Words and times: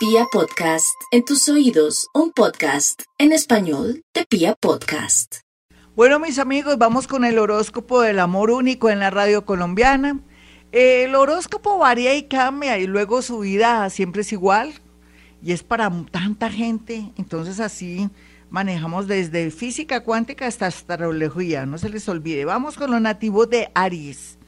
Pia 0.00 0.24
Podcast, 0.32 0.98
en 1.10 1.26
tus 1.26 1.46
oídos, 1.50 2.08
un 2.14 2.32
podcast 2.32 3.02
en 3.18 3.32
español 3.32 4.02
de 4.14 4.24
Pia 4.24 4.54
Podcast. 4.58 5.40
Bueno, 5.94 6.18
mis 6.18 6.38
amigos, 6.38 6.78
vamos 6.78 7.06
con 7.06 7.22
el 7.22 7.38
horóscopo 7.38 8.00
del 8.00 8.18
amor 8.18 8.50
único 8.50 8.88
en 8.88 8.98
la 8.98 9.10
radio 9.10 9.44
colombiana. 9.44 10.18
El 10.72 11.14
horóscopo 11.14 11.76
varía 11.76 12.14
y 12.14 12.28
cambia 12.28 12.78
y 12.78 12.86
luego 12.86 13.20
su 13.20 13.40
vida 13.40 13.90
siempre 13.90 14.22
es 14.22 14.32
igual 14.32 14.72
y 15.42 15.52
es 15.52 15.62
para 15.62 15.92
tanta 16.10 16.48
gente. 16.48 17.12
Entonces 17.18 17.60
así 17.60 18.08
manejamos 18.48 19.06
desde 19.06 19.50
física 19.50 20.02
cuántica 20.02 20.46
hasta 20.46 20.68
astrología, 20.68 21.66
no 21.66 21.76
se 21.76 21.90
les 21.90 22.08
olvide. 22.08 22.46
Vamos 22.46 22.78
con 22.78 22.90
los 22.90 23.02
nativos 23.02 23.50
de 23.50 23.70
Aries. 23.74 24.39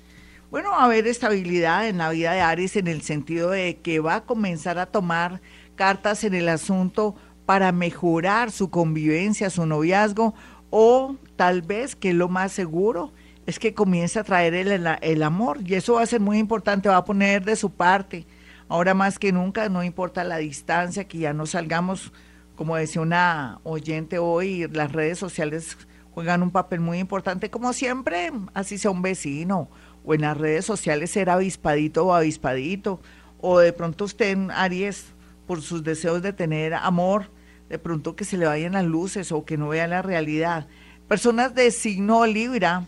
Bueno, 0.53 0.73
va 0.73 0.83
a 0.83 0.85
haber 0.85 1.07
estabilidad 1.07 1.89
en 1.89 1.97
la 1.97 2.11
vida 2.11 2.33
de 2.33 2.43
Aries 2.43 2.77
en 2.77 2.87
el 2.87 3.01
sentido 3.01 3.49
de 3.49 3.79
que 3.79 4.01
va 4.01 4.17
a 4.17 4.25
comenzar 4.27 4.79
a 4.79 4.85
tomar 4.85 5.41
cartas 5.77 6.25
en 6.25 6.35
el 6.35 6.47
asunto 6.47 7.15
para 7.47 7.73
mejorar 7.73 8.51
su 8.51 8.69
convivencia, 8.69 9.49
su 9.49 9.65
noviazgo, 9.65 10.35
o 10.69 11.17
tal 11.37 11.63
vez, 11.63 11.97
que 11.97 12.13
lo 12.13 12.29
más 12.29 12.53
seguro, 12.53 13.15
es 13.47 13.59
que 13.59 13.73
comience 13.73 14.19
a 14.19 14.25
traer 14.25 14.53
el, 14.53 14.87
el, 15.01 15.23
amor, 15.23 15.61
y 15.65 15.73
eso 15.73 15.95
va 15.95 16.03
a 16.03 16.07
ser 16.07 16.21
muy 16.21 16.37
importante, 16.37 16.91
va 16.91 16.99
a 16.99 17.05
poner 17.07 17.47
de 17.47 17.57
su 17.57 17.71
parte. 17.71 18.27
Ahora 18.69 18.93
más 18.93 19.19
que 19.19 19.33
nunca, 19.33 19.71
no 19.71 19.83
importa 19.83 20.23
la 20.23 20.37
distancia, 20.37 21.09
que 21.09 21.17
ya 21.17 21.33
no 21.33 21.47
salgamos, 21.47 22.13
como 22.57 22.77
decía 22.77 23.01
una 23.01 23.59
oyente 23.63 24.19
hoy, 24.19 24.69
las 24.69 24.93
redes 24.93 25.19
sociales 25.19 25.79
juegan 26.11 26.43
un 26.43 26.51
papel 26.51 26.81
muy 26.81 26.99
importante, 26.99 27.51
como 27.51 27.73
siempre, 27.73 28.31
así 28.53 28.77
sea 28.77 28.91
un 28.91 29.01
vecino 29.01 29.71
o 30.05 30.15
en 30.15 30.23
las 30.23 30.37
redes 30.37 30.65
sociales 30.65 31.11
ser 31.11 31.31
avispadito 31.31 32.07
o 32.07 32.15
avispadito, 32.15 33.01
o 33.41 33.59
de 33.59 33.73
pronto 33.73 34.05
usted 34.05 34.31
en 34.31 34.51
Aries, 34.51 35.07
por 35.47 35.63
sus 35.63 35.83
deseos 35.83 36.23
de 36.23 36.33
tener 36.33 36.75
amor, 36.75 37.31
de 37.69 37.79
pronto 37.79 38.17
que 38.17 38.25
se 38.25 38.37
le 38.37 38.47
vayan 38.47 38.73
las 38.73 38.85
luces 38.85 39.33
o 39.33 39.45
que 39.45 39.57
no 39.57 39.69
vea 39.69 39.87
la 39.87 40.03
realidad. 40.03 40.67
Personas 41.09 41.55
de 41.55 41.71
signo 41.71 42.25
Libra, 42.27 42.87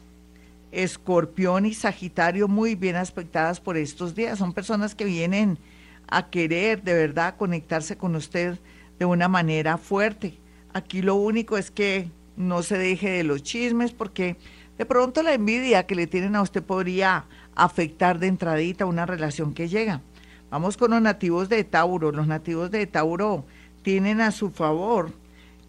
Escorpión 0.73 1.67
y 1.67 1.75
Sagitario 1.75 2.48
muy 2.48 2.75
bien 2.75 2.97
aspectadas 2.97 3.61
por 3.61 3.77
estos 3.77 4.15
días. 4.15 4.39
Son 4.39 4.53
personas 4.53 4.95
que 4.95 5.05
vienen 5.05 5.59
a 6.09 6.31
querer 6.31 6.83
de 6.83 6.95
verdad 6.95 7.37
conectarse 7.37 7.97
con 7.97 8.17
usted 8.17 8.59
de 8.99 9.05
una 9.05 9.28
manera 9.28 9.78
fuerte. 9.78 10.39
Aquí 10.73 11.03
lo 11.03 11.15
único 11.15 11.56
es 11.56 11.71
que 11.71 12.11
no 12.37 12.62
se 12.62 12.78
deje 12.78 13.11
de 13.11 13.25
los 13.25 13.43
chismes 13.43 13.93
porque 13.93 14.37
de 14.78 14.86
pronto 14.86 15.22
la 15.22 15.34
envidia 15.34 15.86
que 15.86 15.94
le 15.94 16.06
tienen 16.06 16.36
a 16.36 16.42
usted 16.42 16.62
podría 16.62 17.27
afectar 17.55 18.19
de 18.19 18.27
entradita 18.27 18.86
una 18.86 19.06
relación 19.06 19.55
que 19.55 19.69
llega. 19.69 20.00
Vamos 20.50 20.77
con 20.77 20.91
los 20.91 21.03
nativos 21.03 21.48
de 21.48 21.64
Tauro. 21.64 22.12
Los 22.12 22.27
nativos 22.27 22.70
de 22.70 22.86
Tauro 22.86 23.44
tienen 23.83 24.20
a 24.20 24.31
su 24.31 24.50
favor 24.50 25.12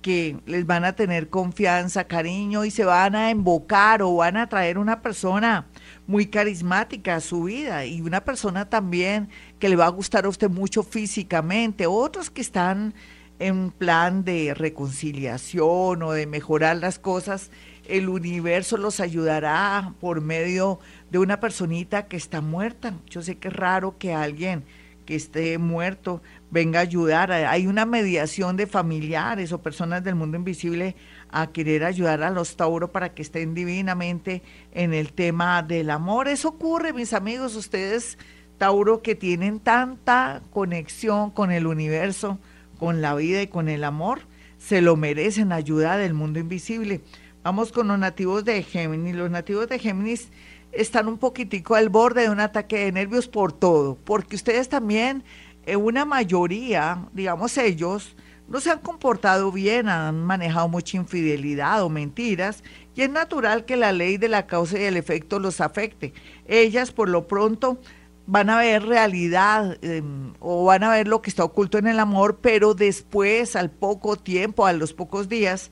que 0.01 0.37
les 0.45 0.67
van 0.67 0.85
a 0.85 0.93
tener 0.93 1.29
confianza, 1.29 2.03
cariño 2.03 2.63
y 2.63 2.69
se 2.69 2.85
van 2.85 3.15
a 3.15 3.31
invocar 3.31 4.03
o 4.03 4.15
van 4.17 4.37
a 4.37 4.47
traer 4.47 4.77
una 4.77 5.01
persona 5.01 5.65
muy 6.05 6.27
carismática 6.27 7.15
a 7.15 7.21
su 7.21 7.45
vida 7.45 7.85
y 7.87 8.01
una 8.01 8.23
persona 8.23 8.69
también 8.69 9.29
que 9.57 9.67
le 9.67 9.75
va 9.75 9.87
a 9.87 9.89
gustar 9.89 10.25
a 10.25 10.29
usted 10.29 10.49
mucho 10.49 10.83
físicamente. 10.83 11.87
Otros 11.87 12.29
que 12.29 12.41
están 12.41 12.93
en 13.39 13.71
plan 13.71 14.23
de 14.23 14.53
reconciliación 14.53 16.03
o 16.03 16.11
de 16.11 16.27
mejorar 16.27 16.77
las 16.77 16.99
cosas 16.99 17.49
el 17.87 18.09
universo 18.09 18.77
los 18.77 18.99
ayudará 18.99 19.93
por 19.99 20.21
medio 20.21 20.79
de 21.09 21.19
una 21.19 21.39
personita 21.39 22.07
que 22.07 22.17
está 22.17 22.41
muerta. 22.41 22.93
Yo 23.09 23.21
sé 23.21 23.37
que 23.37 23.49
es 23.49 23.53
raro 23.53 23.97
que 23.97 24.13
alguien 24.13 24.63
que 25.05 25.15
esté 25.15 25.57
muerto 25.57 26.21
venga 26.49 26.79
a 26.79 26.83
ayudar. 26.83 27.31
Hay 27.31 27.67
una 27.67 27.85
mediación 27.85 28.57
de 28.57 28.67
familiares 28.67 29.51
o 29.51 29.61
personas 29.61 30.03
del 30.03 30.15
mundo 30.15 30.37
invisible 30.37 30.95
a 31.29 31.47
querer 31.47 31.83
ayudar 31.83 32.23
a 32.23 32.29
los 32.29 32.57
Tauro 32.57 32.91
para 32.91 33.13
que 33.13 33.21
estén 33.21 33.53
divinamente 33.53 34.41
en 34.71 34.93
el 34.93 35.13
tema 35.13 35.61
del 35.63 35.89
amor. 35.89 36.27
Eso 36.27 36.49
ocurre, 36.49 36.91
mis 36.93 37.13
amigos, 37.13 37.55
ustedes, 37.55 38.17
Tauro, 38.57 39.01
que 39.01 39.15
tienen 39.15 39.59
tanta 39.59 40.41
conexión 40.51 41.29
con 41.29 41.51
el 41.51 41.67
universo, 41.67 42.39
con 42.79 43.01
la 43.01 43.15
vida 43.15 43.41
y 43.41 43.47
con 43.47 43.69
el 43.69 43.83
amor, 43.83 44.21
se 44.57 44.81
lo 44.81 44.95
merecen 44.95 45.51
ayuda 45.51 45.97
del 45.97 46.13
mundo 46.13 46.39
invisible. 46.39 47.01
Vamos 47.45 47.71
con 47.71 47.87
los 47.87 47.99
nativos 47.99 48.43
de 48.43 48.63
Géminis. 48.63 49.13
Los 49.13 49.29
nativos 49.29 49.69
de 49.69 49.77
Géminis 49.77 50.29
están 50.71 51.07
un 51.07 51.19
poquitico 51.19 51.75
al 51.75 51.89
borde 51.89 52.23
de 52.23 52.31
un 52.31 52.39
ataque 52.39 52.79
de 52.79 52.91
nervios 52.91 53.27
por 53.27 53.53
todo, 53.53 53.99
porque 54.03 54.35
ustedes 54.35 54.67
también, 54.67 55.23
en 55.67 55.79
una 55.79 56.05
mayoría, 56.05 57.07
digamos 57.13 57.55
ellos, 57.59 58.15
no 58.47 58.59
se 58.59 58.71
han 58.71 58.79
comportado 58.79 59.51
bien, 59.51 59.89
han 59.89 60.23
manejado 60.23 60.69
mucha 60.69 60.97
infidelidad 60.97 61.83
o 61.83 61.89
mentiras, 61.89 62.63
y 62.95 63.03
es 63.03 63.11
natural 63.11 63.65
que 63.65 63.77
la 63.77 63.91
ley 63.91 64.17
de 64.17 64.27
la 64.27 64.47
causa 64.47 64.79
y 64.79 64.85
el 64.85 64.97
efecto 64.97 65.37
los 65.37 65.61
afecte. 65.61 66.15
Ellas, 66.47 66.91
por 66.91 67.09
lo 67.09 67.27
pronto, 67.27 67.79
van 68.25 68.49
a 68.49 68.57
ver 68.57 68.87
realidad 68.87 69.77
em, 69.83 70.33
o 70.39 70.65
van 70.65 70.83
a 70.83 70.89
ver 70.89 71.07
lo 71.07 71.21
que 71.21 71.29
está 71.29 71.43
oculto 71.43 71.77
en 71.77 71.85
el 71.85 71.99
amor, 71.99 72.39
pero 72.41 72.73
después, 72.73 73.55
al 73.55 73.69
poco 73.69 74.15
tiempo, 74.15 74.65
a 74.65 74.73
los 74.73 74.93
pocos 74.93 75.29
días, 75.29 75.69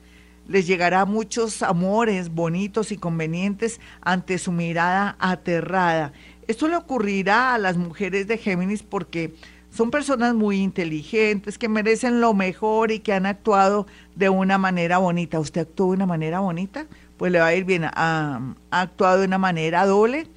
les 0.48 0.66
llegará 0.66 1.04
muchos 1.04 1.62
amores 1.62 2.28
bonitos 2.28 2.92
y 2.92 2.96
convenientes 2.96 3.80
ante 4.00 4.38
su 4.38 4.52
mirada 4.52 5.16
aterrada. 5.18 6.12
Esto 6.46 6.68
le 6.68 6.76
ocurrirá 6.76 7.54
a 7.54 7.58
las 7.58 7.76
mujeres 7.76 8.26
de 8.26 8.38
Géminis 8.38 8.82
porque 8.82 9.34
son 9.74 9.90
personas 9.90 10.34
muy 10.34 10.58
inteligentes, 10.60 11.58
que 11.58 11.68
merecen 11.68 12.20
lo 12.20 12.32
mejor 12.32 12.92
y 12.92 13.00
que 13.00 13.12
han 13.12 13.26
actuado 13.26 13.88
de 14.14 14.28
una 14.28 14.56
manera 14.56 14.98
bonita. 14.98 15.40
¿Usted 15.40 15.62
actuó 15.62 15.86
de 15.86 15.96
una 15.96 16.06
manera 16.06 16.38
bonita? 16.38 16.86
Pues 17.16 17.32
le 17.32 17.40
va 17.40 17.46
a 17.46 17.54
ir 17.56 17.64
bien. 17.64 17.84
¿Ha, 17.84 18.54
actuado 18.70 19.18
de 19.18 19.26
una 19.26 19.38
manera 19.38 19.84
doble? 19.84 20.28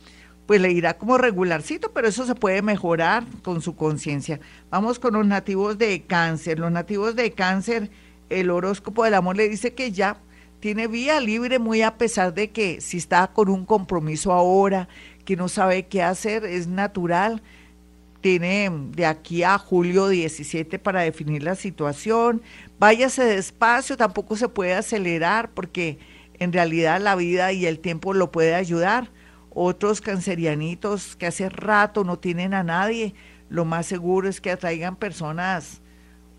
Pues 0.48 0.60
le 0.60 0.72
irá 0.72 0.98
como 0.98 1.20
regularcito, 1.20 1.92
pero 1.92 2.08
eso 2.08 2.26
se 2.26 2.34
puede 2.34 2.64
mejorar 2.64 3.26
con 3.44 3.62
su 3.62 3.76
conciencia. 3.76 4.40
Vamos 4.72 4.98
con 4.98 5.14
los 5.14 5.28
nativos 5.28 5.78
de 5.78 6.02
cáncer. 6.02 6.58
Los 6.58 6.72
nativos 6.72 7.16
de 7.16 7.32
cáncer 7.32 7.92
el 8.30 8.50
horóscopo 8.50 9.04
del 9.04 9.14
amor 9.14 9.38
le 9.38 9.50
dice 9.50 9.74
que 9.74 9.92
ya 9.92 10.18
tiene 10.60 10.88
vía 10.88 11.20
libre 11.20 11.60
muy 11.60 11.82
a 11.82 11.98
pesar 11.98 12.34
de 12.34 12.50
que 12.50 12.82
si 12.82 12.98
está 12.98 13.28
con 13.28 13.50
un 13.50 13.66
compromiso 13.66 14.34
ahora, 14.34 14.88
que 15.24 15.36
no 15.36 15.50
sabe 15.50 15.86
qué 15.86 16.02
hacer, 16.02 16.46
es 16.46 16.68
natural. 16.68 17.44
Tiene 18.22 18.72
de 18.92 19.06
aquí 19.06 19.44
a 19.44 19.58
julio 19.60 20.08
17 20.08 20.80
para 20.80 21.02
definir 21.02 21.44
la 21.44 21.56
situación. 21.56 22.42
Váyase 22.80 23.24
despacio, 23.24 23.98
tampoco 23.98 24.36
se 24.36 24.50
puede 24.50 24.74
acelerar 24.74 25.52
porque 25.52 26.00
en 26.40 26.52
realidad 26.52 27.00
la 27.00 27.16
vida 27.16 27.52
y 27.52 27.68
el 27.68 27.80
tiempo 27.80 28.14
lo 28.14 28.32
puede 28.32 28.56
ayudar. 28.56 29.12
Otros 29.52 30.02
cancerianitos 30.02 31.16
que 31.16 31.28
hace 31.28 31.50
rato 31.50 32.04
no 32.04 32.18
tienen 32.18 32.54
a 32.54 32.64
nadie, 32.64 33.14
lo 33.50 33.64
más 33.64 33.86
seguro 33.86 34.28
es 34.28 34.42
que 34.42 34.52
atraigan 34.52 34.96
personas 34.96 35.82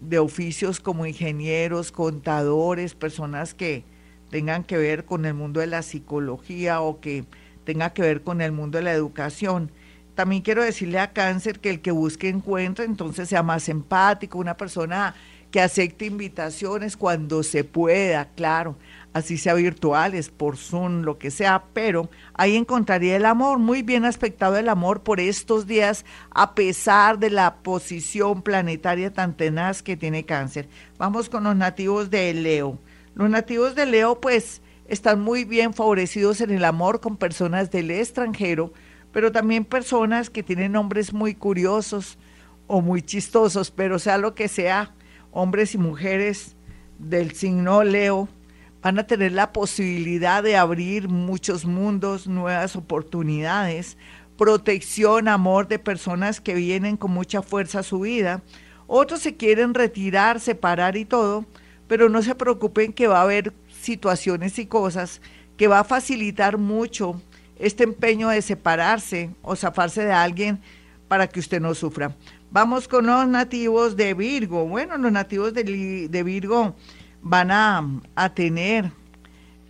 de 0.00 0.18
oficios 0.18 0.80
como 0.80 1.06
ingenieros, 1.06 1.92
contadores, 1.92 2.94
personas 2.94 3.54
que 3.54 3.84
tengan 4.30 4.64
que 4.64 4.76
ver 4.76 5.04
con 5.04 5.24
el 5.24 5.34
mundo 5.34 5.60
de 5.60 5.66
la 5.66 5.82
psicología 5.82 6.80
o 6.80 7.00
que 7.00 7.24
tenga 7.64 7.90
que 7.90 8.02
ver 8.02 8.22
con 8.22 8.40
el 8.40 8.52
mundo 8.52 8.78
de 8.78 8.84
la 8.84 8.92
educación. 8.92 9.70
También 10.14 10.42
quiero 10.42 10.62
decirle 10.62 10.98
a 10.98 11.12
cáncer 11.12 11.60
que 11.60 11.70
el 11.70 11.80
que 11.80 11.90
busque 11.90 12.28
encuentro, 12.28 12.84
entonces 12.84 13.28
sea 13.28 13.42
más 13.42 13.68
empático, 13.68 14.38
una 14.38 14.56
persona 14.56 15.14
que 15.50 15.60
acepte 15.60 16.06
invitaciones 16.06 16.96
cuando 16.96 17.42
se 17.42 17.64
pueda, 17.64 18.28
claro, 18.34 18.76
así 19.12 19.38
sea 19.38 19.54
virtuales, 19.54 20.28
por 20.30 20.56
Zoom, 20.56 21.02
lo 21.02 21.18
que 21.18 21.30
sea, 21.30 21.64
pero 21.72 22.08
ahí 22.34 22.56
encontraría 22.56 23.16
el 23.16 23.24
amor, 23.24 23.58
muy 23.58 23.82
bien 23.82 24.04
aspectado 24.04 24.56
el 24.56 24.68
amor 24.68 25.02
por 25.02 25.20
estos 25.20 25.66
días, 25.66 26.04
a 26.30 26.54
pesar 26.54 27.18
de 27.18 27.30
la 27.30 27.56
posición 27.56 28.42
planetaria 28.42 29.12
tan 29.12 29.36
tenaz 29.36 29.82
que 29.82 29.96
tiene 29.96 30.24
cáncer. 30.24 30.68
Vamos 30.98 31.28
con 31.28 31.44
los 31.44 31.56
nativos 31.56 32.10
de 32.10 32.32
Leo. 32.34 32.78
Los 33.14 33.30
nativos 33.30 33.74
de 33.74 33.86
Leo, 33.86 34.20
pues, 34.20 34.62
están 34.86 35.20
muy 35.20 35.44
bien 35.44 35.74
favorecidos 35.74 36.40
en 36.40 36.50
el 36.50 36.64
amor 36.64 37.00
con 37.00 37.16
personas 37.16 37.70
del 37.70 37.90
extranjero, 37.90 38.72
pero 39.12 39.32
también 39.32 39.64
personas 39.64 40.30
que 40.30 40.42
tienen 40.42 40.72
nombres 40.72 41.12
muy 41.12 41.34
curiosos 41.34 42.18
o 42.66 42.80
muy 42.80 43.02
chistosos, 43.02 43.70
pero 43.70 43.98
sea 43.98 44.18
lo 44.18 44.34
que 44.34 44.48
sea, 44.48 44.94
hombres 45.30 45.74
y 45.74 45.78
mujeres 45.78 46.56
del 46.98 47.32
signo 47.32 47.84
Leo, 47.84 48.28
van 48.82 48.98
a 48.98 49.06
tener 49.06 49.32
la 49.32 49.52
posibilidad 49.52 50.42
de 50.42 50.56
abrir 50.56 51.08
muchos 51.08 51.64
mundos, 51.64 52.26
nuevas 52.26 52.76
oportunidades, 52.76 53.96
protección, 54.36 55.28
amor 55.28 55.66
de 55.66 55.78
personas 55.78 56.40
que 56.40 56.54
vienen 56.54 56.96
con 56.96 57.10
mucha 57.10 57.42
fuerza 57.42 57.80
a 57.80 57.82
su 57.82 58.00
vida. 58.00 58.42
Otros 58.86 59.20
se 59.20 59.36
quieren 59.36 59.74
retirar, 59.74 60.40
separar 60.40 60.96
y 60.96 61.04
todo, 61.04 61.44
pero 61.88 62.08
no 62.08 62.22
se 62.22 62.34
preocupen 62.34 62.92
que 62.92 63.08
va 63.08 63.18
a 63.18 63.22
haber 63.22 63.52
situaciones 63.80 64.58
y 64.58 64.66
cosas 64.66 65.20
que 65.56 65.66
va 65.66 65.80
a 65.80 65.84
facilitar 65.84 66.56
mucho 66.56 67.20
este 67.58 67.82
empeño 67.82 68.28
de 68.28 68.40
separarse 68.40 69.30
o 69.42 69.56
zafarse 69.56 70.04
de 70.04 70.12
alguien 70.12 70.60
para 71.08 71.26
que 71.26 71.40
usted 71.40 71.60
no 71.60 71.74
sufra. 71.74 72.14
Vamos 72.50 72.86
con 72.86 73.06
los 73.06 73.26
nativos 73.26 73.96
de 73.96 74.14
Virgo. 74.14 74.66
Bueno, 74.66 74.96
los 74.96 75.10
nativos 75.10 75.52
de, 75.52 76.08
de 76.08 76.22
Virgo 76.22 76.76
van 77.22 77.50
a, 77.50 77.84
a 78.14 78.34
tener 78.34 78.92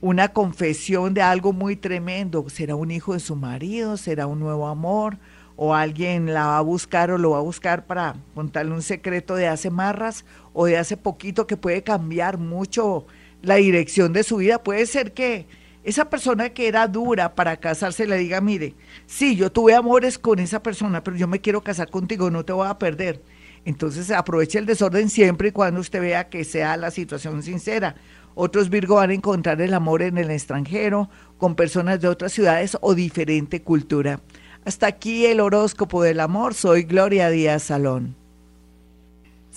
una 0.01 0.29
confesión 0.29 1.15
de 1.15 1.23
algo 1.23 1.53
muy 1.53 1.77
tremendo. 1.77 2.49
¿Será 2.49 2.77
un 2.77 2.91
hijo 2.91 3.15
de 3.15 3.21
su 3.21 3.37
marido? 3.37 3.97
¿Será 3.97 4.27
un 4.27 4.41
nuevo 4.41 4.69
amor? 4.69 5.19
¿O 5.57 5.75
alguien 5.75 6.33
la 6.33 6.47
va 6.47 6.59
a 6.59 6.63
buscar 6.63 7.11
o 7.11 7.19
lo 7.19 7.31
va 7.31 7.39
a 7.39 7.43
buscar 7.43 7.87
para 7.87 8.15
contarle 8.35 8.73
un 8.73 8.83
secreto 8.83 9.35
de 9.35 9.49
hace 9.49 9.71
marras 9.71 10.25
o 10.53 10.67
de 10.67 10.79
hace 10.79 10.97
poquito 10.97 11.47
que 11.47 11.57
puede 11.57 11.83
cambiar 11.83 12.39
mucho 12.39 13.07
la 13.43 13.57
dirección 13.57 14.13
de 14.13 14.23
su 14.23 14.37
vida? 14.37 14.63
Puede 14.63 14.87
ser 14.87 15.13
que 15.13 15.47
esa 15.83 16.11
persona 16.11 16.51
que 16.51 16.69
era 16.69 16.87
dura 16.87 17.35
para 17.35 17.57
casarse 17.57 18.07
le 18.07 18.19
diga, 18.19 18.41
mire, 18.41 18.75
sí, 19.07 19.37
yo 19.37 19.51
tuve 19.51 19.75
amores 19.75 20.19
con 20.19 20.39
esa 20.39 20.63
persona, 20.63 21.03
pero 21.03 21.17
yo 21.17 21.27
me 21.27 21.41
quiero 21.41 21.63
casar 21.63 21.91
contigo, 21.91 22.31
no 22.31 22.45
te 22.45 22.53
voy 22.53 22.69
a 22.69 22.79
perder. 22.79 23.21
Entonces 23.65 24.11
aproveche 24.11 24.59
el 24.59 24.67
desorden 24.67 25.11
siempre 25.11 25.49
y 25.49 25.53
cuando 25.53 25.81
usted 25.81 26.01
vea 26.01 26.29
que 26.29 26.45
sea 26.45 26.77
la 26.77 26.91
situación 26.91 27.43
sincera. 27.43 27.97
Otros 28.35 28.71
Virgo 28.71 28.97
van 28.97 29.11
a 29.11 29.15
encontrar 29.15 29.61
el 29.61 29.75
amor 29.75 30.03
en 30.03 30.17
el 30.17 30.31
extranjero, 30.31 31.11
con 31.39 31.55
personas 31.55 32.01
de 32.01 32.09
otras 32.09 32.33
ciudades 32.33 32.79
o 32.81 32.95
diferente 32.95 33.63
cultura. 33.63 34.21
Hasta 34.65 34.87
aquí 34.87 35.27
el 35.27 35.41
horóscopo 35.41 36.03
del 36.03 36.21
amor. 36.21 36.55
Soy 36.55 36.83
Gloria 36.85 37.31
Díaz 37.31 37.65
Salón. 37.65 38.17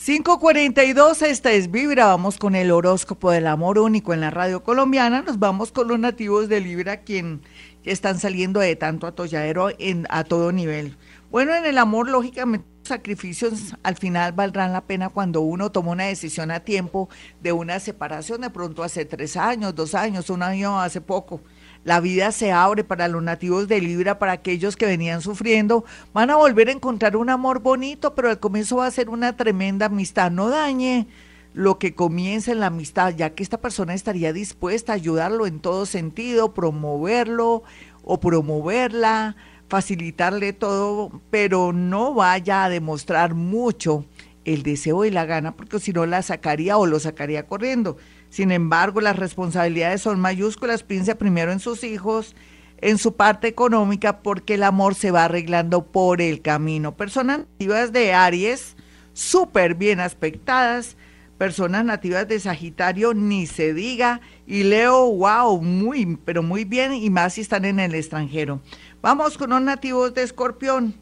542, 0.04 1.22
esta 1.22 1.52
es 1.52 1.70
Vibra, 1.70 2.08
vamos 2.08 2.38
con 2.40 2.56
el 2.56 2.72
horóscopo 2.72 3.30
del 3.30 3.46
amor 3.46 3.78
único 3.78 4.16
en 4.16 4.22
la 4.22 4.32
radio 4.32 4.64
colombiana, 4.64 5.22
nos 5.22 5.38
vamos 5.38 5.72
con 5.72 5.88
los 5.90 6.00
nativos 6.00 6.50
de 6.50 6.60
Libra, 6.60 7.02
quien 7.02 7.42
están 7.84 8.18
saliendo 8.18 8.60
de 8.60 8.76
tanto 8.76 9.06
atolladero 9.06 9.70
en, 9.78 10.08
a 10.10 10.24
todo 10.24 10.52
nivel. 10.52 10.98
Bueno, 11.30 11.54
en 11.54 11.66
el 11.66 11.78
amor, 11.78 12.10
lógicamente, 12.10 12.66
sacrificios 12.92 13.76
al 13.84 13.96
final 13.96 14.34
valdrán 14.34 14.74
la 14.74 14.82
pena 14.82 15.10
cuando 15.10 15.42
uno 15.42 15.72
toma 15.72 15.92
una 15.92 16.06
decisión 16.06 16.52
a 16.52 16.60
tiempo 16.60 17.10
de 17.42 17.52
una 17.52 17.80
separación, 17.80 18.42
de 18.42 18.50
pronto 18.50 18.84
hace 18.84 19.06
tres 19.06 19.38
años, 19.38 19.74
dos 19.76 19.96
años, 19.96 20.30
un 20.30 20.44
año 20.44 20.80
hace 20.80 21.02
poco 21.02 21.42
la 21.84 22.00
vida 22.00 22.32
se 22.32 22.52
abre 22.52 22.84
para 22.84 23.08
los 23.08 23.24
nativos 23.24 23.68
de 23.68 23.82
Libra, 23.82 24.20
para 24.20 24.34
aquellos 24.34 24.76
que 24.76 24.86
venían 24.86 25.22
sufriendo, 25.22 25.84
van 26.14 26.30
a 26.30 26.36
volver 26.36 26.70
a 26.70 26.74
encontrar 26.74 27.16
un 27.16 27.30
amor 27.30 27.60
bonito, 27.60 28.14
pero 28.14 28.30
al 28.30 28.40
comienzo 28.40 28.78
va 28.78 28.86
a 28.86 28.92
ser 28.92 29.10
una 29.10 29.36
tremenda 29.36 29.88
amistad. 29.88 30.30
No 30.30 30.50
dañe 30.50 31.08
lo 31.54 31.80
que 31.80 31.96
comienza 31.96 32.52
en 32.52 32.60
la 32.60 32.68
amistad, 32.68 33.16
ya 33.16 33.32
que 33.32 33.42
esta 33.42 33.60
persona 33.60 33.96
estaría 33.96 34.32
dispuesta 34.32 34.92
a 34.92 34.96
ayudarlo 34.96 35.48
en 35.48 35.60
todo 35.60 35.88
sentido, 35.88 36.54
promoverlo 36.54 37.64
o 38.04 38.20
promoverla, 38.20 39.36
facilitarle 39.72 40.52
todo, 40.52 41.22
pero 41.30 41.72
no 41.72 42.14
vaya 42.14 42.66
a 42.66 42.70
demostrar 42.70 43.36
mucho 43.36 44.06
el 44.44 44.64
deseo 44.64 45.06
y 45.06 45.12
la 45.12 45.26
gana, 45.26 45.56
porque 45.56 45.80
si 45.80 45.94
no 45.94 46.06
la 46.06 46.22
sacaría 46.24 46.78
o 46.78 46.86
lo 46.86 47.00
sacaría 47.00 47.48
corriendo. 47.48 47.96
Sin 48.30 48.52
embargo, 48.52 49.00
las 49.00 49.16
responsabilidades 49.16 50.02
son 50.02 50.20
mayúsculas. 50.20 50.84
Piensa 50.84 51.16
primero 51.16 51.54
en 51.54 51.62
sus 51.62 51.86
hijos, 51.86 52.36
en 52.80 52.98
su 52.98 53.16
parte 53.16 53.48
económica, 53.48 54.22
porque 54.22 54.56
el 54.56 54.64
amor 54.64 54.94
se 54.94 55.12
va 55.12 55.24
arreglando 55.24 55.86
por 55.86 56.22
el 56.22 56.42
camino. 56.42 56.98
Personas 56.98 57.40
nativas 57.40 57.94
de 57.94 58.14
Aries, 58.14 58.76
súper 59.14 59.76
bien 59.76 60.02
aspectadas. 60.02 60.98
Personas 61.38 61.86
nativas 61.86 62.28
de 62.28 62.40
Sagitario, 62.40 63.14
ni 63.14 63.48
se 63.48 63.74
diga. 63.74 64.20
Y 64.46 64.64
Leo, 64.64 65.10
wow, 65.12 65.62
muy, 65.62 66.18
pero 66.26 66.44
muy 66.44 66.66
bien, 66.66 66.94
y 66.94 67.10
más 67.10 67.34
si 67.34 67.42
están 67.42 67.64
en 67.64 67.80
el 67.80 67.96
extranjero. 67.96 68.62
Vamos 69.02 69.36
con 69.36 69.50
los 69.50 69.62
nativos 69.64 70.14
de 70.14 70.22
Escorpión. 70.22 70.94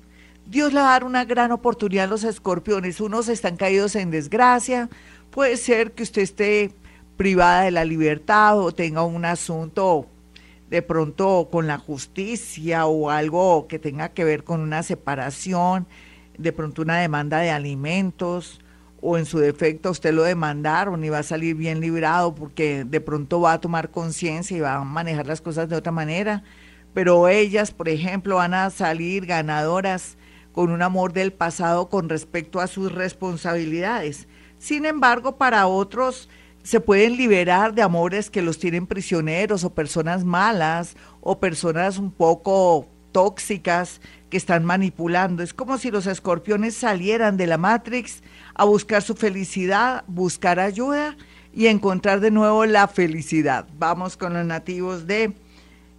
Dios 0.46 0.72
le 0.72 0.80
va 0.80 0.88
a 0.88 0.92
dar 0.92 1.04
una 1.04 1.26
gran 1.26 1.52
oportunidad 1.52 2.06
a 2.06 2.08
los 2.08 2.24
escorpiones. 2.24 3.02
Unos 3.02 3.28
están 3.28 3.58
caídos 3.58 3.94
en 3.98 4.10
desgracia. 4.10 4.88
Puede 5.32 5.58
ser 5.58 5.92
que 5.92 6.04
usted 6.04 6.22
esté 6.22 6.72
privada 7.18 7.64
de 7.64 7.72
la 7.72 7.84
libertad 7.84 8.58
o 8.58 8.72
tenga 8.72 9.04
un 9.04 9.26
asunto 9.26 10.08
de 10.70 10.82
pronto 10.82 11.50
con 11.52 11.68
la 11.68 11.78
justicia 11.78 12.86
o 12.86 13.10
algo 13.10 13.68
que 13.68 13.80
tenga 13.80 14.14
que 14.14 14.24
ver 14.24 14.46
con 14.46 14.62
una 14.62 14.82
separación, 14.82 15.86
de 16.38 16.54
pronto 16.54 16.84
una 16.84 17.00
demanda 17.00 17.40
de 17.40 17.52
alimentos 17.52 18.62
o 19.02 19.18
en 19.18 19.26
su 19.26 19.40
defecto 19.40 19.92
usted 19.92 20.14
lo 20.14 20.24
demandaron 20.24 21.04
y 21.04 21.10
va 21.10 21.20
a 21.20 21.24
salir 21.24 21.56
bien 21.56 21.82
librado 21.82 22.34
porque 22.34 22.86
de 22.86 23.02
pronto 23.02 23.42
va 23.42 23.54
a 23.54 23.62
tomar 23.62 23.92
conciencia 23.92 24.56
y 24.56 24.62
va 24.62 24.76
a 24.76 24.84
manejar 24.86 25.28
las 25.28 25.42
cosas 25.42 25.68
de 25.68 25.76
otra 25.76 25.92
manera. 25.92 26.44
Pero 26.94 27.28
ellas, 27.28 27.72
por 27.72 27.90
ejemplo, 27.90 28.36
van 28.36 28.54
a 28.54 28.70
salir 28.70 29.26
ganadoras 29.26 30.18
con 30.52 30.72
un 30.72 30.82
amor 30.82 31.14
del 31.14 31.32
pasado 31.32 31.90
con 31.90 32.10
respecto 32.10 32.60
a 32.60 32.68
sus 32.68 32.92
responsabilidades. 32.92 34.28
Sin 34.58 34.86
embargo, 34.86 35.38
para 35.38 35.68
otros 35.68 36.30
se 36.64 36.80
pueden 36.80 37.16
liberar 37.16 37.74
de 37.74 37.82
amores 37.82 38.30
que 38.30 38.42
los 38.42 38.60
tienen 38.60 38.86
prisioneros 38.86 39.64
o 39.64 39.74
personas 39.74 40.26
malas 40.26 40.96
o 41.22 41.40
personas 41.40 41.98
un 41.98 42.12
poco 42.12 42.88
tóxicas 43.12 44.02
que 44.30 44.38
están 44.38 44.66
manipulando. 44.66 45.42
Es 45.42 45.54
como 45.54 45.78
si 45.78 45.92
los 45.92 46.06
escorpiones 46.08 46.76
salieran 46.76 47.38
de 47.38 47.48
la 47.48 47.58
Matrix 47.58 48.22
a 48.54 48.66
buscar 48.66 49.02
su 49.02 49.16
felicidad, 49.16 50.04
buscar 50.08 50.60
ayuda 50.60 51.18
y 51.54 51.68
encontrar 51.68 52.20
de 52.20 52.32
nuevo 52.32 52.66
la 52.66 52.88
felicidad. 52.88 53.68
Vamos 53.78 54.18
con 54.18 54.34
los 54.34 54.46
nativos 54.46 55.08
de 55.08 55.34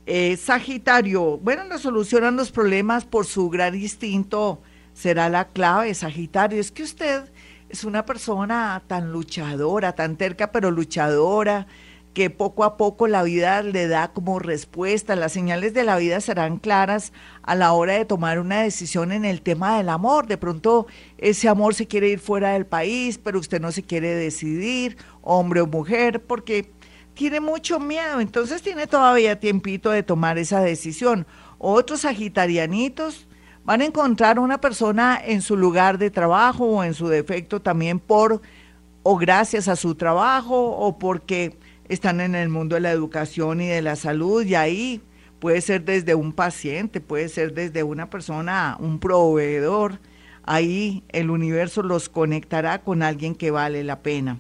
eh, 0.07 0.37
Sagitario. 0.37 1.39
Bueno, 1.39 1.65
no 1.65 1.79
solucionan 1.79 2.37
los 2.37 2.51
problemas 2.51 3.05
por 3.05 3.27
su 3.27 3.49
gran 3.49 3.75
instinto. 3.75 4.63
Será 4.93 5.29
la 5.29 5.49
clave, 5.49 5.95
Sagitario. 5.95 6.61
Es 6.61 6.73
que 6.73 6.83
usted 6.83 7.31
es 7.69 7.85
una 7.85 8.05
persona 8.05 8.83
tan 8.87 9.13
luchadora, 9.13 9.95
tan 9.95 10.17
terca, 10.17 10.51
pero 10.51 10.71
luchadora, 10.71 11.67
que 12.15 12.29
poco 12.29 12.65
a 12.65 12.77
poco 12.77 13.07
la 13.07 13.23
vida 13.23 13.63
le 13.63 13.87
da 13.87 14.13
como 14.13 14.41
respuesta. 14.41 15.15
Las 15.15 15.33
señales 15.33 15.75
de 15.75 15.85
la 15.85 15.97
vida 15.97 16.21
serán 16.21 16.59
claras 16.59 17.13
a 17.43 17.55
la 17.55 17.73
hora 17.73 17.95
de 17.95 18.05
tomar 18.05 18.41
una 18.41 18.63
decisión 18.63 19.13
en 19.13 19.25
el 19.25 19.43
tema 19.43 19.77
del 19.77 19.89
amor. 19.89 20.27
De 20.27 20.37
pronto 20.37 20.89
ese 21.19 21.49
amor 21.49 21.75
se 21.75 21.87
quiere 21.87 22.09
ir 22.09 22.19
fuera 22.19 22.55
del 22.55 22.67
país, 22.67 23.19
pero 23.19 23.39
usted 23.39 23.61
no 23.61 23.71
se 23.71 23.85
quiere 23.85 24.15
decidir, 24.15 24.97
hombre 25.23 25.61
o 25.61 25.67
mujer, 25.69 26.21
porque 26.25 26.73
tiene 27.15 27.41
mucho 27.41 27.81
miedo. 27.81 28.21
Entonces 28.21 28.63
tiene 28.63 28.87
todavía 28.87 29.39
tiempito 29.39 29.91
de 29.91 30.03
tomar 30.03 30.39
esa 30.39 30.61
decisión. 30.61 31.27
Otros 31.59 32.01
sagitarianitos 32.01 33.27
van 33.65 33.83
a 33.83 33.87
encontrar 33.87 34.39
una 34.39 34.61
persona 34.61 35.21
en 35.23 35.43
su 35.43 35.57
lugar 35.57 35.99
de 35.99 36.11
trabajo 36.11 36.65
o 36.65 36.85
en 36.85 36.95
su 36.95 37.09
defecto 37.09 37.61
también 37.61 37.99
por 37.99 38.41
o 39.03 39.17
gracias 39.17 39.69
a 39.69 39.77
su 39.77 39.95
trabajo 39.95 40.71
o 40.77 40.99
porque 40.99 41.59
están 41.89 42.21
en 42.21 42.35
el 42.35 42.49
mundo 42.49 42.75
de 42.77 42.81
la 42.81 42.93
educación 42.93 43.61
y 43.61 43.67
de 43.67 43.83
la 43.83 43.97
salud 43.97 44.45
y 44.45 44.55
ahí 44.55 45.03
puede 45.41 45.61
ser 45.61 45.85
desde 45.85 46.15
un 46.15 46.33
paciente, 46.33 47.01
puede 47.01 47.29
ser 47.29 47.55
desde 47.55 47.83
una 47.83 48.11
persona, 48.11 48.77
un 48.79 49.01
proveedor, 49.01 49.99
ahí 50.45 51.03
el 51.09 51.31
universo 51.31 51.83
los 51.83 52.09
conectará 52.09 52.83
con 52.83 53.03
alguien 53.03 53.35
que 53.35 53.51
vale 53.51 53.83
la 53.83 54.01
pena. 54.01 54.39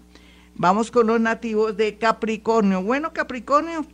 Vamos 0.60 0.90
con 0.90 1.06
los 1.06 1.18
nativos 1.18 1.74
de 1.78 1.96
Capricornio. 1.96 2.82
Bueno, 2.82 3.14
Capricornio, 3.14 3.86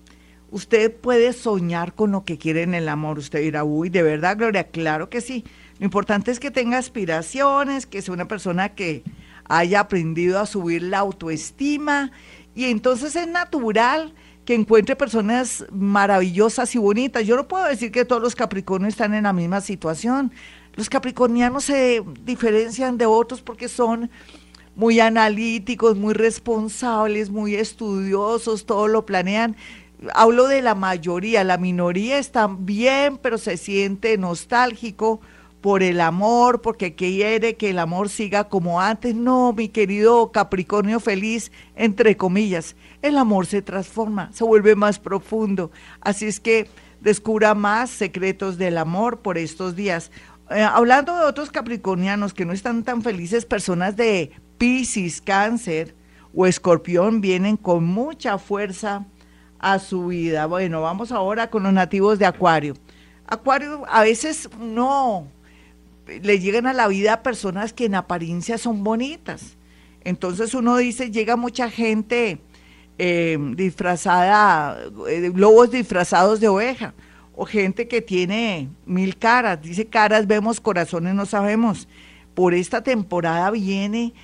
Usted 0.51 0.95
puede 0.95 1.33
soñar 1.33 1.95
con 1.95 2.11
lo 2.13 2.25
que 2.25 2.39
quiere 2.39 2.63
en 2.63 2.75
el 2.75 2.89
amor. 2.89 3.19
Usted 3.19 3.41
dirá, 3.41 3.63
uy, 3.63 3.89
de 3.89 4.03
verdad, 4.03 4.37
Gloria, 4.37 4.69
claro 4.69 5.09
que 5.09 5.21
sí. 5.21 5.45
Lo 5.79 5.85
importante 5.85 6.31
es 6.31 6.41
que 6.41 6.51
tenga 6.51 6.79
aspiraciones, 6.79 7.87
que 7.87 8.03
sea 8.03 8.15
una 8.15 8.27
persona 8.27 8.71
que 8.71 9.05
haya 9.45 9.81
aprendido 9.81 10.41
a 10.41 10.47
subir 10.47 10.83
la 10.83 10.99
autoestima 10.99 12.11
y 12.55 12.65
entonces 12.65 13.15
es 13.15 13.29
natural 13.29 14.15
que 14.45 14.55
encuentre 14.55 14.97
personas 14.97 15.65
maravillosas 15.71 16.75
y 16.75 16.79
bonitas. 16.79 17.27
Yo 17.27 17.37
no 17.37 17.47
puedo 17.47 17.65
decir 17.65 17.93
que 17.93 18.05
todos 18.05 18.23
los 18.23 18.35
capricornios 18.35 18.95
están 18.95 19.15
en 19.15 19.25
la 19.25 19.33
misma 19.33 19.61
situación. 19.61 20.33
Los 20.75 20.89
capricornianos 20.89 21.65
se 21.65 22.03
diferencian 22.25 22.99
de 22.99 23.07
otros 23.07 23.41
porque 23.41 23.69
son 23.69 24.11
muy 24.77 25.01
analíticos, 25.01 25.97
muy 25.97 26.15
responsables, 26.15 27.31
muy 27.31 27.57
estudiosos, 27.57 28.67
todo 28.67 28.87
lo 28.87 29.05
planean 29.05 29.57
hablo 30.15 30.49
de 30.49 30.63
la 30.63 30.75
mayoría, 30.75 31.45
la 31.45 31.59
minoría 31.59 32.19
está 32.19 32.49
bien, 32.49 33.19
pero 33.19 33.39
se 33.39 33.57
siente 33.57 34.19
nostálgico 34.19 35.21
por 35.61 35.83
el 35.83 36.01
amor, 36.01 36.61
porque 36.61 36.95
quiere 36.95 37.57
que 37.57 37.71
el 37.71 37.79
amor 37.79 38.09
siga 38.09 38.49
como 38.49 38.81
antes. 38.81 39.15
No, 39.15 39.53
mi 39.53 39.69
querido 39.69 40.31
Capricornio 40.31 41.01
feliz, 41.01 41.51
entre 41.75 42.17
comillas, 42.17 42.77
el 43.03 43.17
amor 43.17 43.47
se 43.47 43.63
transforma, 43.63 44.31
se 44.33 44.45
vuelve 44.45 44.77
más 44.77 44.99
profundo. 44.99 45.71
Así 46.01 46.27
es 46.27 46.41
que 46.41 46.69
descubra 47.01 47.55
más 47.55 47.91
secretos 47.91 48.59
del 48.59 48.79
amor 48.79 49.21
por 49.21 49.39
estos 49.39 49.75
días. 49.75 50.13
Eh, 50.51 50.63
hablando 50.63 51.17
de 51.17 51.25
otros 51.25 51.51
capricornianos 51.51 52.33
que 52.33 52.45
no 52.45 52.53
están 52.53 52.85
tan 52.85 53.03
felices, 53.03 53.45
personas 53.45 53.97
de 53.97 54.31
Pisces, 54.59 55.21
Cáncer 55.21 55.95
o 56.35 56.47
Escorpión 56.47 57.21
vienen 57.21 57.57
con 57.57 57.85
mucha 57.85 58.39
fuerza 58.39 59.07
a 59.59 59.79
su 59.79 60.07
vida. 60.07 60.47
Bueno, 60.47 60.83
vamos 60.83 61.13
ahora 61.13 61.51
con 61.51 61.63
los 61.63 61.73
nativos 61.73 62.19
de 62.19 62.27
Acuario. 62.27 62.75
Acuario 63.27 63.85
a 63.89 64.03
veces 64.03 64.49
no 64.61 65.27
le 66.07 66.39
llegan 66.39 66.67
a 66.67 66.73
la 66.73 66.89
vida 66.89 67.23
personas 67.23 67.73
que 67.73 67.87
en 67.87 67.95
apariencia 67.95 68.59
son 68.59 68.85
bonitas. 68.85 69.57
Entonces 70.05 70.55
uno 70.55 70.77
dice, 70.77 71.11
llega 71.11 71.37
mucha 71.37 71.69
gente 71.69 72.39
eh, 72.99 73.39
disfrazada, 73.57 74.79
eh, 75.09 75.33
lobos 75.35 75.71
disfrazados 75.71 76.39
de 76.41 76.49
oveja, 76.49 76.95
o 77.35 77.45
gente 77.45 77.89
que 77.89 78.01
tiene 78.01 78.69
mil 78.87 79.19
caras, 79.19 79.61
dice 79.61 79.87
caras 79.87 80.27
vemos, 80.27 80.61
corazones 80.61 81.15
no 81.15 81.27
sabemos. 81.27 81.89
Por 82.35 82.55
esta 82.55 82.83
temporada 82.83 83.51
viene, 83.51 84.15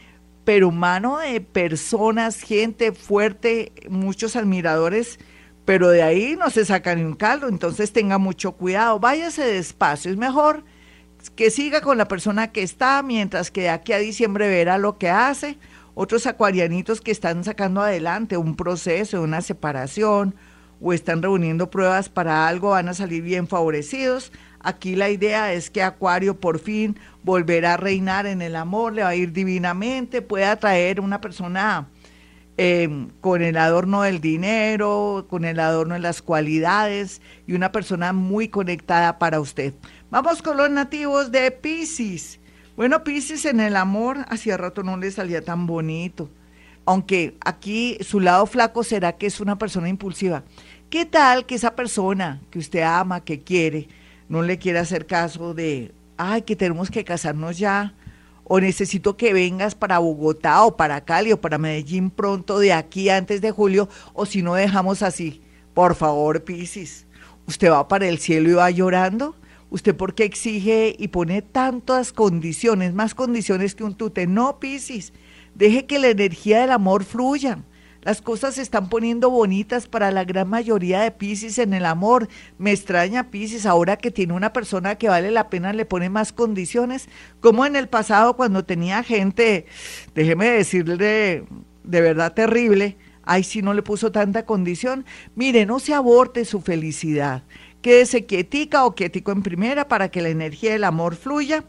pero 0.44 0.70
mano 0.70 1.18
de 1.18 1.40
personas, 1.40 2.42
gente 2.42 2.92
fuerte, 2.92 3.72
muchos 3.88 4.36
admiradores, 4.36 5.18
pero 5.64 5.88
de 5.88 6.02
ahí 6.02 6.36
no 6.36 6.50
se 6.50 6.64
saca 6.64 6.94
ni 6.94 7.02
un 7.02 7.14
caldo, 7.14 7.48
entonces 7.48 7.92
tenga 7.92 8.18
mucho 8.18 8.52
cuidado, 8.52 8.98
váyase 8.98 9.44
despacio, 9.44 10.10
es 10.10 10.16
mejor 10.16 10.64
que 11.36 11.50
siga 11.50 11.80
con 11.80 11.98
la 11.98 12.08
persona 12.08 12.50
que 12.50 12.62
está, 12.62 13.02
mientras 13.02 13.50
que 13.50 13.62
de 13.62 13.68
aquí 13.70 13.92
a 13.92 13.98
diciembre 13.98 14.48
verá 14.48 14.78
lo 14.78 14.98
que 14.98 15.08
hace. 15.08 15.58
Otros 15.94 16.26
acuarianitos 16.26 17.00
que 17.00 17.10
están 17.10 17.44
sacando 17.44 17.80
adelante 17.80 18.36
un 18.36 18.56
proceso, 18.56 19.22
una 19.22 19.40
separación, 19.40 20.34
o 20.80 20.92
están 20.92 21.22
reuniendo 21.22 21.70
pruebas 21.70 22.08
para 22.08 22.48
algo, 22.48 22.70
van 22.70 22.88
a 22.88 22.94
salir 22.94 23.22
bien 23.22 23.46
favorecidos. 23.46 24.32
Aquí 24.62 24.94
la 24.96 25.10
idea 25.10 25.52
es 25.52 25.70
que 25.70 25.82
Acuario 25.82 26.38
por 26.38 26.58
fin 26.58 26.98
volverá 27.22 27.74
a 27.74 27.76
reinar 27.76 28.26
en 28.26 28.42
el 28.42 28.56
amor, 28.56 28.92
le 28.92 29.02
va 29.02 29.08
a 29.08 29.16
ir 29.16 29.32
divinamente, 29.32 30.22
puede 30.22 30.44
atraer 30.44 31.00
una 31.00 31.20
persona 31.20 31.88
eh, 32.58 33.08
con 33.20 33.42
el 33.42 33.56
adorno 33.56 34.02
del 34.02 34.20
dinero, 34.20 35.26
con 35.28 35.44
el 35.44 35.58
adorno 35.58 35.94
de 35.94 36.00
las 36.00 36.22
cualidades 36.22 37.22
y 37.46 37.54
una 37.54 37.72
persona 37.72 38.12
muy 38.12 38.48
conectada 38.48 39.18
para 39.18 39.40
usted. 39.40 39.74
Vamos 40.10 40.42
con 40.42 40.56
los 40.56 40.70
nativos 40.70 41.32
de 41.32 41.50
Pisces. 41.50 42.38
Bueno, 42.76 43.02
Pisces 43.04 43.46
en 43.46 43.58
el 43.58 43.74
amor, 43.74 44.18
hacía 44.28 44.56
rato 44.56 44.82
no 44.82 44.96
le 44.96 45.10
salía 45.10 45.42
tan 45.42 45.66
bonito. 45.66 46.28
Aunque 46.84 47.36
aquí 47.44 47.96
su 48.00 48.20
lado 48.20 48.44
flaco 48.46 48.84
será 48.84 49.12
que 49.12 49.26
es 49.26 49.40
una 49.40 49.56
persona 49.56 49.88
impulsiva. 49.88 50.42
¿Qué 50.90 51.06
tal 51.06 51.46
que 51.46 51.54
esa 51.54 51.74
persona 51.74 52.42
que 52.50 52.58
usted 52.58 52.82
ama, 52.82 53.24
que 53.24 53.40
quiere, 53.40 53.88
no 54.28 54.42
le 54.42 54.58
quiera 54.58 54.80
hacer 54.80 55.06
caso 55.06 55.54
de, 55.54 55.92
ay, 56.16 56.42
que 56.42 56.56
tenemos 56.56 56.90
que 56.90 57.04
casarnos 57.04 57.58
ya? 57.58 57.94
O 58.44 58.60
necesito 58.60 59.16
que 59.16 59.32
vengas 59.32 59.74
para 59.74 59.98
Bogotá 59.98 60.64
o 60.64 60.76
para 60.76 61.04
Cali 61.04 61.32
o 61.32 61.40
para 61.40 61.58
Medellín 61.58 62.10
pronto 62.10 62.58
de 62.58 62.72
aquí 62.72 63.08
antes 63.08 63.40
de 63.40 63.50
julio, 63.50 63.88
o 64.12 64.26
si 64.26 64.42
no 64.42 64.54
dejamos 64.54 65.02
así. 65.02 65.42
Por 65.74 65.94
favor, 65.94 66.44
Pisces, 66.44 67.06
¿usted 67.46 67.70
va 67.70 67.88
para 67.88 68.08
el 68.08 68.18
cielo 68.18 68.50
y 68.50 68.54
va 68.54 68.70
llorando? 68.70 69.36
¿Usted 69.70 69.96
por 69.96 70.14
qué 70.14 70.24
exige 70.24 70.94
y 70.98 71.08
pone 71.08 71.40
tantas 71.40 72.12
condiciones, 72.12 72.92
más 72.92 73.14
condiciones 73.14 73.74
que 73.74 73.84
un 73.84 73.94
tute? 73.94 74.26
No, 74.26 74.58
Piscis, 74.60 75.14
deje 75.54 75.86
que 75.86 75.98
la 75.98 76.08
energía 76.08 76.60
del 76.60 76.72
amor 76.72 77.04
fluya. 77.04 77.64
Las 78.02 78.20
cosas 78.20 78.56
se 78.56 78.62
están 78.62 78.88
poniendo 78.88 79.30
bonitas 79.30 79.86
para 79.86 80.10
la 80.10 80.24
gran 80.24 80.48
mayoría 80.48 81.00
de 81.00 81.10
Piscis 81.10 81.58
en 81.58 81.72
el 81.72 81.86
amor. 81.86 82.28
Me 82.58 82.72
extraña 82.72 83.30
Piscis 83.30 83.64
ahora 83.64 83.96
que 83.96 84.10
tiene 84.10 84.32
una 84.32 84.52
persona 84.52 84.96
que 84.96 85.08
vale 85.08 85.30
la 85.30 85.48
pena 85.48 85.72
le 85.72 85.84
pone 85.84 86.10
más 86.10 86.32
condiciones, 86.32 87.08
como 87.40 87.64
en 87.64 87.76
el 87.76 87.88
pasado 87.88 88.36
cuando 88.36 88.64
tenía 88.64 89.02
gente, 89.02 89.66
déjeme 90.14 90.50
decirle 90.50 90.96
de, 90.96 91.44
de 91.84 92.00
verdad 92.00 92.34
terrible, 92.34 92.96
ay 93.22 93.44
si 93.44 93.62
no 93.62 93.72
le 93.72 93.82
puso 93.82 94.12
tanta 94.12 94.44
condición. 94.46 95.04
Mire, 95.34 95.64
no 95.64 95.78
se 95.78 95.94
aborte 95.94 96.44
su 96.44 96.60
felicidad 96.60 97.44
quédese 97.82 98.24
quietica 98.24 98.86
o 98.86 98.94
quietico 98.94 99.32
en 99.32 99.42
primera 99.42 99.88
para 99.88 100.10
que 100.10 100.22
la 100.22 100.30
energía 100.30 100.72
del 100.72 100.84
amor 100.84 101.16
fluya. 101.16 101.64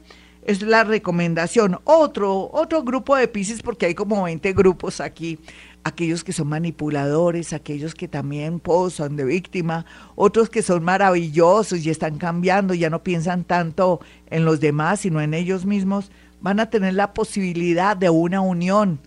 Es 0.45 0.61
la 0.61 0.83
recomendación. 0.83 1.79
Otro, 1.85 2.49
otro 2.51 2.83
grupo 2.83 3.15
de 3.15 3.29
Pisces, 3.29 3.61
porque 3.61 3.87
hay 3.87 3.95
como 3.95 4.23
20 4.23 4.51
grupos 4.53 4.99
aquí. 4.99 5.39
Aquellos 5.85 6.23
que 6.23 6.31
son 6.31 6.47
manipuladores, 6.47 7.51
aquellos 7.51 7.93
que 7.93 8.07
también 8.07 8.59
posan 8.59 9.17
de 9.17 9.25
víctima, 9.25 9.85
otros 10.15 10.49
que 10.49 10.61
son 10.61 10.83
maravillosos 10.83 11.85
y 11.85 11.89
están 11.89 12.17
cambiando, 12.17 12.73
ya 12.73 12.89
no 12.89 13.03
piensan 13.03 13.43
tanto 13.43 13.99
en 14.27 14.45
los 14.45 14.61
demás, 14.61 15.01
sino 15.01 15.19
en 15.19 15.33
ellos 15.33 15.65
mismos, 15.65 16.09
van 16.39 16.59
a 16.59 16.69
tener 16.69 16.93
la 16.93 17.13
posibilidad 17.13 17.97
de 17.97 18.09
una 18.09 18.39
unión. 18.39 18.99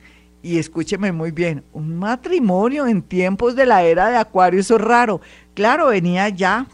Y 0.43 0.59
escúcheme 0.59 1.13
muy 1.13 1.31
bien, 1.31 1.65
un 1.73 1.97
matrimonio 1.99 2.87
en 2.87 3.03
tiempos 3.03 3.57
de 3.57 3.67
la 3.67 3.83
era 3.83 4.11
de 4.11 4.17
Acuario, 4.17 4.61
eso 4.61 4.77
es 4.77 4.83
raro. 4.83 5.21
Claro, 5.55 5.89
venía 5.89 6.29
ya 6.29 6.67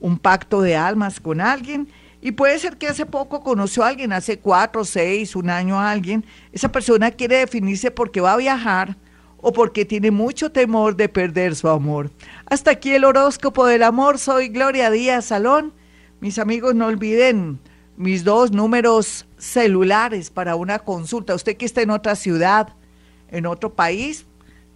un 0.00 0.18
pacto 0.18 0.62
de 0.62 0.74
almas 0.74 1.20
con 1.20 1.40
alguien 1.40 1.86
y 2.22 2.32
puede 2.32 2.58
ser 2.58 2.76
que 2.76 2.88
hace 2.88 3.06
poco 3.06 3.40
conoció 3.40 3.84
a 3.84 3.88
alguien, 3.88 4.12
hace 4.12 4.38
cuatro, 4.38 4.84
seis, 4.84 5.36
un 5.36 5.48
año 5.48 5.78
a 5.78 5.90
alguien. 5.90 6.24
Esa 6.52 6.70
persona 6.70 7.10
quiere 7.10 7.36
definirse 7.36 7.90
porque 7.90 8.20
va 8.20 8.32
a 8.32 8.38
viajar 8.38 8.96
o 9.42 9.52
porque 9.52 9.84
tiene 9.84 10.10
mucho 10.10 10.50
temor 10.50 10.96
de 10.96 11.08
perder 11.08 11.54
su 11.56 11.68
amor. 11.68 12.10
Hasta 12.46 12.72
aquí 12.72 12.92
el 12.92 13.04
horóscopo 13.04 13.66
del 13.66 13.82
amor. 13.82 14.18
Soy 14.18 14.48
Gloria 14.48 14.90
Díaz 14.90 15.26
Salón. 15.26 15.72
Mis 16.20 16.38
amigos, 16.38 16.74
no 16.74 16.86
olviden 16.86 17.58
mis 17.96 18.24
dos 18.24 18.52
números 18.52 19.26
celulares 19.38 20.30
para 20.30 20.56
una 20.56 20.78
consulta. 20.78 21.34
Usted 21.34 21.56
que 21.56 21.66
está 21.66 21.82
en 21.82 21.90
otra 21.90 22.16
ciudad, 22.16 22.74
en 23.30 23.46
otro 23.46 23.74
país, 23.74 24.26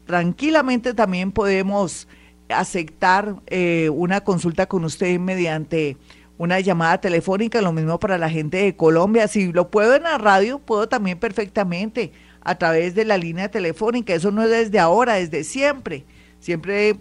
tranquilamente 0.07 0.95
también 0.95 1.33
podemos 1.33 2.09
aceptar 2.49 3.37
eh, 3.47 3.91
una 3.93 4.23
consulta 4.23 4.67
con 4.67 4.85
usted 4.85 5.19
mediante 5.19 5.97
una 6.37 6.61
llamada 6.61 7.01
telefónica, 7.01 7.63
lo 7.63 7.73
mismo 7.73 7.99
para 7.99 8.19
la 8.19 8.29
gente 8.29 8.59
de 8.59 8.77
Colombia. 8.77 9.29
Si 9.29 9.53
lo 9.53 9.71
puedo 9.71 9.95
en 9.95 10.03
la 10.03 10.19
radio, 10.19 10.59
puedo 10.59 10.89
también 10.89 11.19
perfectamente 11.19 12.13
a 12.45 12.57
través 12.57 12.95
de 12.95 13.05
la 13.05 13.19
línea 13.19 13.51
telefónica. 13.51 14.15
Eso 14.15 14.31
no 14.31 14.43
es 14.43 14.51
desde 14.51 14.79
ahora, 14.79 15.15
desde 15.15 15.45
siempre. 15.45 16.05
Siempre 16.41 16.97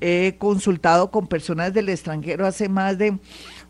he 0.00 0.36
consultado 0.38 1.10
con 1.10 1.26
personas 1.26 1.72
del 1.72 1.88
extranjero 1.88 2.46
hace 2.46 2.68
más 2.68 2.98
de, 2.98 3.18